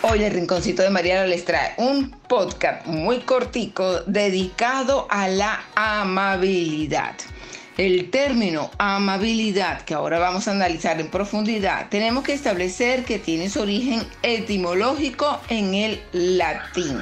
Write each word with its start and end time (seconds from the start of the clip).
hoy 0.00 0.24
el 0.24 0.32
Rinconcito 0.32 0.82
de 0.82 0.88
Mariana 0.88 1.26
les 1.26 1.44
trae 1.44 1.74
un 1.76 2.10
podcast 2.10 2.86
muy 2.86 3.20
cortico 3.20 4.00
dedicado 4.06 5.06
a 5.10 5.28
la 5.28 5.64
amabilidad. 5.74 7.14
El 7.76 8.10
término 8.10 8.70
amabilidad, 8.78 9.82
que 9.82 9.92
ahora 9.92 10.18
vamos 10.18 10.48
a 10.48 10.52
analizar 10.52 10.98
en 10.98 11.08
profundidad, 11.08 11.90
tenemos 11.90 12.24
que 12.24 12.32
establecer 12.32 13.04
que 13.04 13.18
tiene 13.18 13.50
su 13.50 13.60
origen 13.60 14.02
etimológico 14.22 15.40
en 15.50 15.74
el 15.74 16.00
latín. 16.12 16.98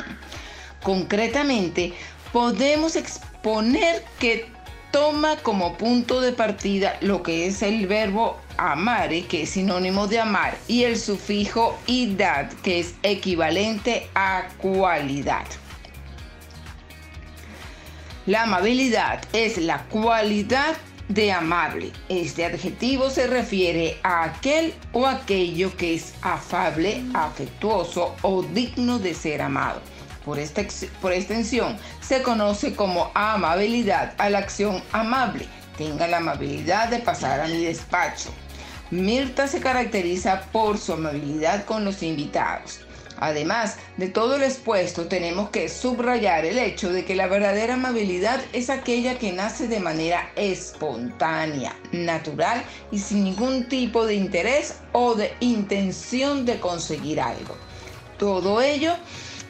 Concretamente, 0.82 1.92
podemos 2.32 2.96
exponer 2.96 4.02
que 4.18 4.50
toma 4.94 5.34
como 5.38 5.76
punto 5.76 6.20
de 6.20 6.30
partida 6.30 6.96
lo 7.00 7.24
que 7.24 7.48
es 7.48 7.62
el 7.62 7.88
verbo 7.88 8.38
amare, 8.58 9.26
que 9.26 9.42
es 9.42 9.50
sinónimo 9.50 10.06
de 10.06 10.20
amar, 10.20 10.56
y 10.68 10.84
el 10.84 10.96
sufijo 10.96 11.76
idad, 11.88 12.48
que 12.62 12.78
es 12.78 12.94
equivalente 13.02 14.08
a 14.14 14.44
cualidad. 14.58 15.46
La 18.26 18.44
amabilidad 18.44 19.20
es 19.32 19.58
la 19.58 19.82
cualidad 19.86 20.76
de 21.08 21.32
amable. 21.32 21.90
Este 22.08 22.44
adjetivo 22.44 23.10
se 23.10 23.26
refiere 23.26 23.98
a 24.04 24.22
aquel 24.22 24.74
o 24.92 25.08
aquello 25.08 25.76
que 25.76 25.94
es 25.94 26.14
afable, 26.22 27.02
afectuoso 27.14 28.14
o 28.22 28.44
digno 28.44 29.00
de 29.00 29.12
ser 29.14 29.42
amado. 29.42 29.80
Por, 30.24 30.38
por 31.00 31.12
extensión, 31.12 31.76
se 32.00 32.22
conoce 32.22 32.74
como 32.74 33.10
amabilidad 33.14 34.14
a 34.18 34.30
la 34.30 34.38
acción 34.38 34.82
amable. 34.92 35.46
Tenga 35.76 36.06
la 36.06 36.18
amabilidad 36.18 36.88
de 36.88 37.00
pasar 37.00 37.40
a 37.40 37.48
mi 37.48 37.64
despacho. 37.64 38.30
Mirta 38.90 39.48
se 39.48 39.60
caracteriza 39.60 40.42
por 40.52 40.78
su 40.78 40.92
amabilidad 40.92 41.64
con 41.64 41.84
los 41.84 42.02
invitados. 42.02 42.80
Además 43.18 43.76
de 43.96 44.08
todo 44.08 44.38
lo 44.38 44.44
expuesto, 44.44 45.06
tenemos 45.06 45.50
que 45.50 45.68
subrayar 45.68 46.44
el 46.44 46.58
hecho 46.58 46.92
de 46.92 47.04
que 47.04 47.14
la 47.14 47.28
verdadera 47.28 47.74
amabilidad 47.74 48.40
es 48.52 48.70
aquella 48.70 49.18
que 49.18 49.32
nace 49.32 49.68
de 49.68 49.80
manera 49.80 50.30
espontánea, 50.36 51.76
natural 51.92 52.64
y 52.90 52.98
sin 52.98 53.24
ningún 53.24 53.68
tipo 53.68 54.04
de 54.04 54.14
interés 54.14 54.78
o 54.92 55.14
de 55.14 55.32
intención 55.40 56.44
de 56.44 56.58
conseguir 56.58 57.20
algo. 57.20 57.56
Todo 58.18 58.60
ello 58.60 58.94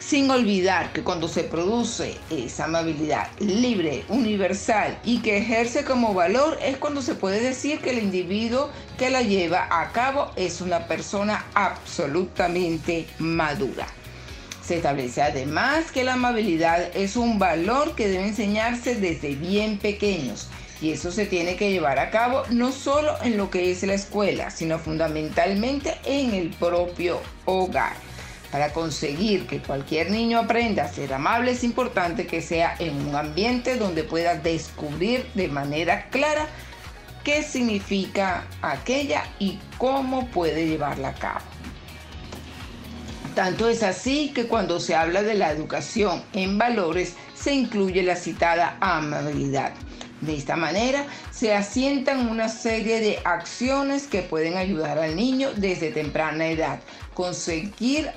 sin 0.06 0.30
olvidar 0.30 0.92
que 0.92 1.02
cuando 1.02 1.28
se 1.28 1.44
produce 1.44 2.16
esa 2.30 2.64
amabilidad 2.64 3.28
libre, 3.38 4.04
universal 4.08 4.98
y 5.02 5.20
que 5.20 5.38
ejerce 5.38 5.84
como 5.84 6.12
valor 6.12 6.58
es 6.62 6.76
cuando 6.76 7.00
se 7.00 7.14
puede 7.14 7.40
decir 7.40 7.80
que 7.80 7.90
el 7.90 7.98
individuo 7.98 8.70
que 8.98 9.08
la 9.08 9.22
lleva 9.22 9.66
a 9.70 9.92
cabo 9.92 10.30
es 10.36 10.60
una 10.60 10.86
persona 10.86 11.46
absolutamente 11.54 13.06
madura. 13.18 13.86
Se 14.62 14.76
establece 14.76 15.22
además 15.22 15.90
que 15.90 16.04
la 16.04 16.14
amabilidad 16.14 16.94
es 16.94 17.16
un 17.16 17.38
valor 17.38 17.94
que 17.94 18.08
debe 18.08 18.28
enseñarse 18.28 18.96
desde 18.96 19.34
bien 19.34 19.78
pequeños 19.78 20.48
y 20.82 20.90
eso 20.90 21.12
se 21.12 21.24
tiene 21.24 21.56
que 21.56 21.70
llevar 21.70 21.98
a 21.98 22.10
cabo 22.10 22.42
no 22.50 22.72
solo 22.72 23.14
en 23.22 23.38
lo 23.38 23.48
que 23.48 23.70
es 23.70 23.82
la 23.84 23.94
escuela, 23.94 24.50
sino 24.50 24.78
fundamentalmente 24.78 25.94
en 26.04 26.34
el 26.34 26.50
propio 26.50 27.20
hogar. 27.46 27.94
Para 28.54 28.72
conseguir 28.72 29.48
que 29.48 29.60
cualquier 29.60 30.12
niño 30.12 30.38
aprenda 30.38 30.84
a 30.84 30.88
ser 30.88 31.12
amable 31.12 31.50
es 31.50 31.64
importante 31.64 32.24
que 32.24 32.40
sea 32.40 32.76
en 32.78 32.94
un 33.08 33.16
ambiente 33.16 33.74
donde 33.74 34.04
pueda 34.04 34.36
descubrir 34.36 35.26
de 35.34 35.48
manera 35.48 36.08
clara 36.10 36.46
qué 37.24 37.42
significa 37.42 38.46
aquella 38.62 39.24
y 39.40 39.58
cómo 39.76 40.28
puede 40.28 40.68
llevarla 40.68 41.08
a 41.08 41.14
cabo. 41.14 41.40
Tanto 43.34 43.68
es 43.68 43.82
así 43.82 44.30
que 44.32 44.46
cuando 44.46 44.78
se 44.78 44.94
habla 44.94 45.24
de 45.24 45.34
la 45.34 45.50
educación 45.50 46.22
en 46.32 46.56
valores 46.56 47.16
se 47.34 47.54
incluye 47.54 48.04
la 48.04 48.14
citada 48.14 48.76
amabilidad. 48.80 49.72
De 50.20 50.36
esta 50.36 50.54
manera 50.54 51.06
se 51.32 51.52
asientan 51.52 52.28
una 52.28 52.48
serie 52.48 53.00
de 53.00 53.18
acciones 53.24 54.06
que 54.06 54.22
pueden 54.22 54.56
ayudar 54.56 55.00
al 55.00 55.16
niño 55.16 55.50
desde 55.56 55.90
temprana 55.90 56.46
edad, 56.46 56.78
conseguir 57.14 58.12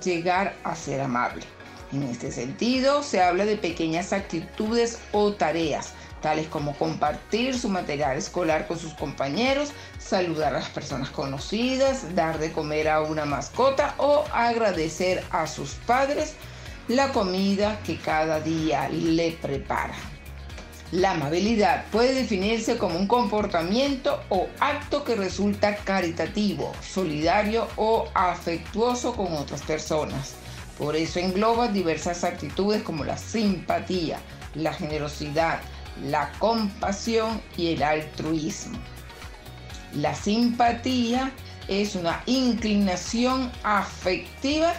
llegar 0.00 0.54
a 0.64 0.74
ser 0.74 1.00
amable. 1.00 1.44
En 1.92 2.02
este 2.02 2.30
sentido, 2.30 3.02
se 3.02 3.22
habla 3.22 3.46
de 3.46 3.56
pequeñas 3.56 4.12
actitudes 4.12 4.98
o 5.12 5.32
tareas, 5.32 5.94
tales 6.20 6.46
como 6.48 6.76
compartir 6.76 7.58
su 7.58 7.68
material 7.68 8.16
escolar 8.16 8.66
con 8.66 8.78
sus 8.78 8.92
compañeros, 8.94 9.72
saludar 9.98 10.54
a 10.54 10.60
las 10.60 10.68
personas 10.68 11.10
conocidas, 11.10 12.14
dar 12.14 12.38
de 12.38 12.52
comer 12.52 12.88
a 12.88 13.00
una 13.00 13.24
mascota 13.24 13.94
o 13.96 14.24
agradecer 14.32 15.24
a 15.30 15.46
sus 15.46 15.72
padres 15.86 16.34
la 16.88 17.12
comida 17.12 17.78
que 17.84 17.98
cada 17.98 18.40
día 18.40 18.88
le 18.88 19.32
prepara. 19.32 19.94
La 20.92 21.10
amabilidad 21.10 21.84
puede 21.92 22.14
definirse 22.14 22.78
como 22.78 22.98
un 22.98 23.06
comportamiento 23.06 24.22
o 24.30 24.48
acto 24.58 25.04
que 25.04 25.16
resulta 25.16 25.76
caritativo, 25.76 26.72
solidario 26.80 27.68
o 27.76 28.08
afectuoso 28.14 29.12
con 29.14 29.34
otras 29.34 29.60
personas. 29.60 30.36
Por 30.78 30.96
eso 30.96 31.18
engloba 31.18 31.68
diversas 31.68 32.24
actitudes 32.24 32.82
como 32.84 33.04
la 33.04 33.18
simpatía, 33.18 34.18
la 34.54 34.72
generosidad, 34.72 35.60
la 36.06 36.32
compasión 36.38 37.42
y 37.58 37.74
el 37.74 37.82
altruismo. 37.82 38.78
La 39.92 40.14
simpatía 40.14 41.32
es 41.68 41.96
una 41.96 42.22
inclinación 42.24 43.52
afectiva 43.62 44.72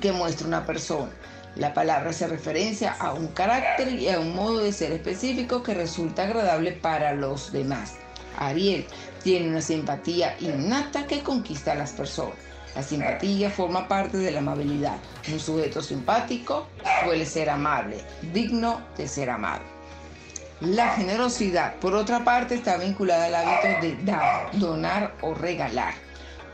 que 0.00 0.10
muestra 0.10 0.48
una 0.48 0.66
persona 0.66 1.12
la 1.56 1.72
palabra 1.72 2.12
se 2.12 2.26
referencia 2.26 2.96
a 2.98 3.12
un 3.12 3.28
carácter 3.28 3.92
y 3.92 4.08
a 4.08 4.18
un 4.18 4.34
modo 4.34 4.58
de 4.58 4.72
ser 4.72 4.92
específico 4.92 5.62
que 5.62 5.74
resulta 5.74 6.24
agradable 6.24 6.72
para 6.72 7.14
los 7.14 7.52
demás. 7.52 7.94
Ariel 8.36 8.86
tiene 9.22 9.48
una 9.48 9.60
simpatía 9.60 10.36
innata 10.40 11.06
que 11.06 11.22
conquista 11.22 11.72
a 11.72 11.76
las 11.76 11.92
personas. 11.92 12.36
La 12.74 12.82
simpatía 12.82 13.50
forma 13.50 13.86
parte 13.86 14.16
de 14.16 14.32
la 14.32 14.40
amabilidad. 14.40 14.96
Un 15.32 15.38
sujeto 15.38 15.80
simpático 15.80 16.66
suele 17.04 17.24
ser 17.24 17.48
amable, 17.48 17.98
digno 18.32 18.80
de 18.96 19.06
ser 19.06 19.30
amado. 19.30 19.62
La 20.60 20.90
generosidad, 20.90 21.76
por 21.76 21.94
otra 21.94 22.24
parte, 22.24 22.56
está 22.56 22.76
vinculada 22.76 23.26
al 23.26 23.34
hábito 23.36 23.80
de 23.80 24.04
dar, 24.04 24.50
donar 24.58 25.14
o 25.20 25.34
regalar. 25.34 25.94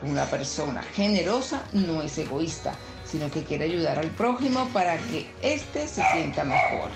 Una 0.03 0.25
persona 0.25 0.83
generosa 0.83 1.62
no 1.72 2.03
es 2.03 2.19
egoísta, 2.19 2.75
sino 3.10 3.31
que 3.31 3.44
quiere 3.44 3.65
ayudar 3.65 3.98
al 3.98 4.10
prójimo 4.10 4.69
para 4.72 4.97
que 4.97 5.31
éste 5.43 5.88
se 5.88 6.03
sienta 6.12 6.44
mejor. 6.44 6.91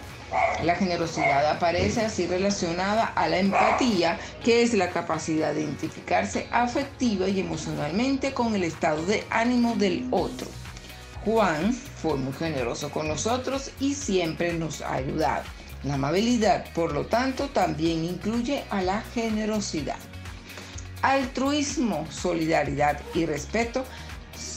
La 0.63 0.75
generosidad 0.75 1.49
aparece 1.51 2.01
así 2.01 2.27
relacionada 2.27 3.07
a 3.07 3.29
la 3.29 3.39
empatía, 3.39 4.19
que 4.43 4.63
es 4.63 4.75
la 4.75 4.91
capacidad 4.91 5.55
de 5.55 5.63
identificarse 5.63 6.49
afectiva 6.51 7.29
y 7.29 7.41
emocionalmente 7.41 8.33
con 8.33 8.55
el 8.55 8.65
estado 8.65 9.05
de 9.07 9.25
ánimo 9.31 9.75
del 9.77 10.07
otro. 10.11 10.49
Juan 11.25 11.73
fue 11.73 12.17
muy 12.17 12.33
generoso 12.33 12.91
con 12.91 13.09
nosotros 13.09 13.71
y 13.81 13.95
siempre 13.95 14.53
nos 14.53 14.83
ha 14.83 14.95
ayudado. 14.95 15.45
La 15.85 15.95
amabilidad, 15.95 16.73
por 16.73 16.93
lo 16.93 17.07
tanto, 17.07 17.49
también 17.49 18.05
incluye 18.05 18.65
a 18.71 18.83
la 18.83 19.03
generosidad. 19.15 19.99
Altruismo, 21.03 22.07
solidaridad 22.11 22.99
y 23.15 23.27
respeto 23.27 23.85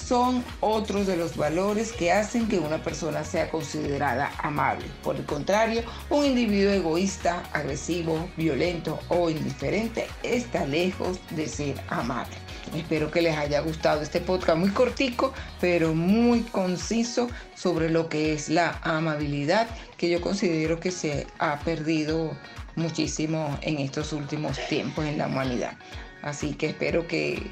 son 0.07 0.41
otros 0.61 1.05
de 1.05 1.17
los 1.17 1.35
valores 1.35 1.91
que 1.91 2.13
hacen 2.13 2.47
que 2.47 2.59
una 2.59 2.81
persona 2.81 3.25
sea 3.25 3.49
considerada 3.49 4.31
amable. 4.37 4.85
Por 5.03 5.17
el 5.17 5.25
contrario, 5.25 5.83
un 6.09 6.23
individuo 6.23 6.71
egoísta, 6.71 7.43
agresivo, 7.51 8.29
violento 8.37 8.99
o 9.09 9.29
indiferente 9.29 10.07
está 10.23 10.65
lejos 10.65 11.19
de 11.31 11.47
ser 11.49 11.81
amable. 11.89 12.37
Espero 12.73 13.11
que 13.11 13.21
les 13.21 13.37
haya 13.37 13.59
gustado 13.59 14.01
este 14.01 14.21
podcast 14.21 14.57
muy 14.57 14.69
cortico, 14.69 15.33
pero 15.59 15.93
muy 15.93 16.41
conciso 16.41 17.29
sobre 17.55 17.89
lo 17.89 18.07
que 18.07 18.33
es 18.33 18.47
la 18.47 18.79
amabilidad, 18.83 19.67
que 19.97 20.09
yo 20.09 20.21
considero 20.21 20.79
que 20.79 20.91
se 20.91 21.27
ha 21.39 21.59
perdido 21.59 22.31
muchísimo 22.77 23.57
en 23.61 23.79
estos 23.79 24.13
últimos 24.13 24.57
tiempos 24.69 25.05
en 25.05 25.17
la 25.17 25.27
humanidad. 25.27 25.73
Así 26.21 26.53
que 26.53 26.67
espero 26.67 27.07
que 27.07 27.51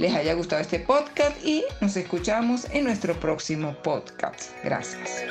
les 0.00 0.14
haya 0.14 0.32
gustado 0.32 0.62
este 0.62 0.80
podcast 0.80 1.36
y 1.44 1.62
nos 1.82 1.94
escuchamos 1.94 2.66
en 2.70 2.84
nuestro 2.84 3.14
próximo 3.20 3.76
podcast. 3.82 4.50
Gracias. 4.64 5.24